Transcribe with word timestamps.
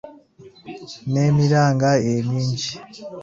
N’emiranga 1.11 1.91
emingi. 2.13 2.71